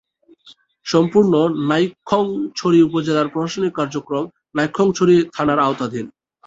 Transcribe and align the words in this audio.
সম্পূর্ণ 0.85 1.33
নাইক্ষ্যংছড়ি 1.69 2.79
উপজেলার 2.83 3.31
প্রশাসনিক 3.33 3.73
কার্যক্রম 3.75 4.23
নাইক্ষ্যংছড়ি 4.55 5.15
থানার 5.35 5.59
আওতাধীন। 5.59 6.05